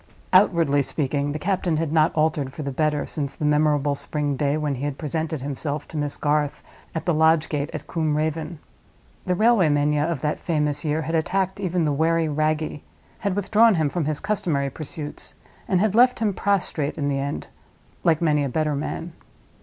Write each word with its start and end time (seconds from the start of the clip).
Outwardly 0.33 0.81
speaking, 0.81 1.31
the 1.31 1.37
captain 1.37 1.77
had 1.77 1.93
not 1.93 2.11
altered 2.15 2.51
for 2.53 2.63
the 2.63 2.71
better 2.71 3.05
since 3.05 3.35
the 3.35 3.45
memorable 3.45 3.93
spring 3.93 4.35
day 4.35 4.57
when 4.57 4.73
he 4.73 4.83
had 4.83 4.97
presented 4.97 5.41
himself 5.43 5.87
to 5.89 5.95
Miss 5.95 6.17
Garth 6.17 6.63
at 6.95 7.05
the 7.05 7.13
lodge 7.13 7.49
gate 7.49 7.69
at 7.71 7.85
Combe 7.85 8.17
Raven. 8.17 8.57
The 9.27 9.35
railway 9.35 9.69
mania 9.69 10.03
of 10.03 10.21
that 10.21 10.39
famous 10.39 10.83
year 10.83 11.03
had 11.03 11.13
attacked 11.13 11.59
even 11.59 11.85
the 11.85 11.91
wary 11.93 12.27
Wragge; 12.27 12.81
had 13.19 13.35
withdrawn 13.35 13.75
him 13.75 13.89
from 13.91 14.05
his 14.05 14.19
customary 14.19 14.71
pursuits; 14.71 15.35
and 15.67 15.79
had 15.79 15.93
left 15.93 16.17
him 16.17 16.33
prostrate 16.33 16.97
in 16.97 17.07
the 17.07 17.19
end, 17.19 17.49
like 18.03 18.23
many 18.23 18.43
a 18.43 18.49
better 18.49 18.73
man. 18.75 19.13